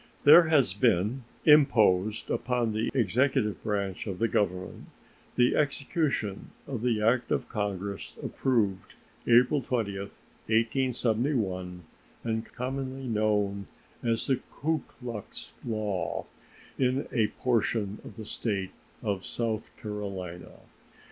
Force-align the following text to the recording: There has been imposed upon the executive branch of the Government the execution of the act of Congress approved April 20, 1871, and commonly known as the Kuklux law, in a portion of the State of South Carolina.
There 0.23 0.47
has 0.47 0.73
been 0.73 1.25
imposed 1.45 2.31
upon 2.31 2.71
the 2.71 2.89
executive 2.91 3.61
branch 3.61 4.07
of 4.07 4.17
the 4.17 4.27
Government 4.27 4.87
the 5.35 5.55
execution 5.55 6.49
of 6.65 6.81
the 6.81 7.03
act 7.03 7.29
of 7.29 7.47
Congress 7.47 8.17
approved 8.23 8.95
April 9.27 9.61
20, 9.61 9.99
1871, 9.99 11.83
and 12.23 12.51
commonly 12.51 13.07
known 13.07 13.67
as 14.01 14.25
the 14.25 14.39
Kuklux 14.59 15.51
law, 15.63 16.25
in 16.79 17.07
a 17.11 17.27
portion 17.27 17.99
of 18.03 18.17
the 18.17 18.25
State 18.25 18.71
of 19.03 19.23
South 19.23 19.69
Carolina. 19.77 20.61